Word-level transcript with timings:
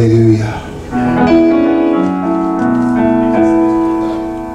Hallelujah. 0.00 0.52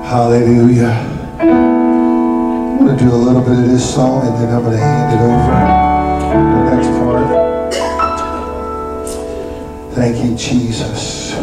Hallelujah. 0.03 0.95
I'm 1.39 2.79
going 2.79 2.97
to 2.97 3.03
do 3.03 3.11
a 3.11 3.15
little 3.15 3.43
bit 3.43 3.51
of 3.51 3.67
this 3.67 3.93
song 3.93 4.25
and 4.25 4.35
then 4.37 4.49
I'm 4.55 4.63
going 4.63 4.73
to 4.73 4.79
hand 4.79 5.13
it 5.13 5.21
over 5.21 5.55
to 6.33 6.37
the 6.49 6.61
next 6.73 6.89
part. 6.97 7.27
Thank 9.93 10.15
you, 10.25 10.35
Jesus. 10.35 11.33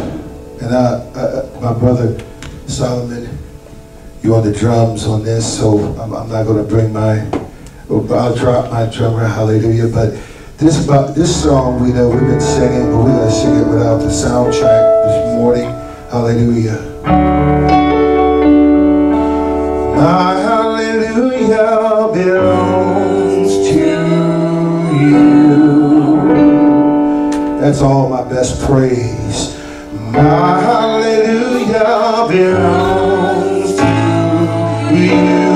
And 0.61 0.75
I, 0.75 0.99
my 1.61 1.71
brother 1.71 2.19
Solomon, 2.67 3.29
you 4.21 4.35
on 4.35 4.43
the 4.43 4.51
drums 4.51 5.07
on 5.07 5.23
this, 5.23 5.45
so 5.59 5.77
I'm, 5.93 6.13
I'm 6.13 6.27
not 6.27 6.43
going 6.43 6.57
to 6.57 6.69
bring 6.69 6.91
my, 6.91 7.21
I'll 7.89 8.35
drop 8.35 8.69
my 8.69 8.85
drummer, 8.93 9.25
hallelujah. 9.25 9.87
But 9.87 10.19
this 10.63 10.85
about 10.85 11.13
this 11.13 11.43
song 11.43 11.81
we 11.83 11.91
know 11.91 12.07
we've 12.07 12.21
been 12.21 12.39
singing, 12.39 12.89
but 12.89 12.99
we're 12.99 13.11
going 13.11 13.27
to 13.27 13.31
sing 13.31 13.53
it 13.53 13.67
without 13.67 13.97
the 13.97 14.07
soundtrack 14.07 15.03
this 15.03 15.35
morning, 15.35 15.69
hallelujah. 16.09 16.79
My 19.97 20.39
hallelujah 20.39 22.07
belongs 22.13 23.51
to 23.67 23.75
you. 25.03 25.19
That's 27.59 27.81
all 27.81 28.07
my 28.07 28.23
best 28.29 28.61
praise. 28.65 29.57
My 30.13 30.61
hallelujah 30.61 32.25
belongs 32.29 33.75
to 33.75 34.95
you. 34.95 35.52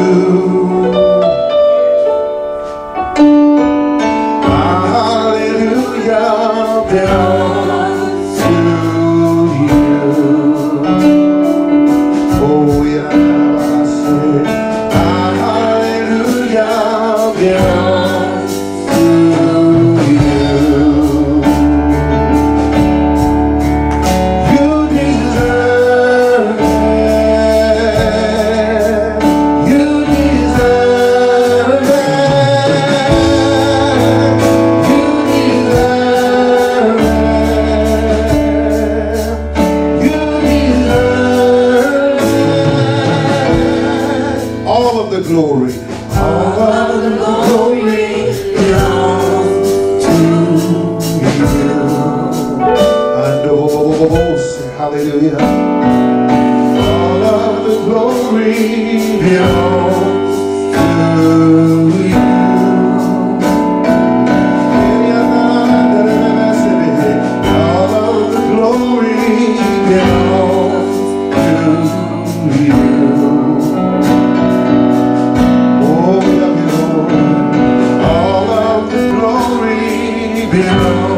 Hallelujah 6.89 7.76
the 45.21 45.29
glory. 45.29 45.73
All 46.15 46.61
of 46.61 47.01
the 47.01 47.16
glory 80.57 81.16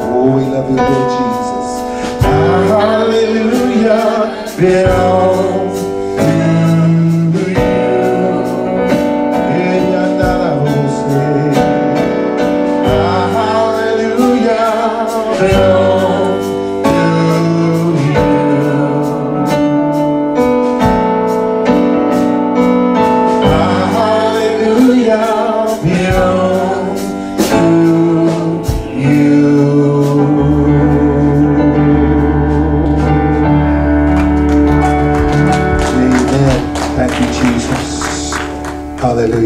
Oh, 0.04 0.28
we 0.36 0.42
love 0.54 0.68
you, 0.70 0.78
Lord 0.78 1.08
Jesus. 1.18 1.70
Hallelujah 2.72 4.06
belongs 4.58 5.31
Hallelujah. 39.02 39.42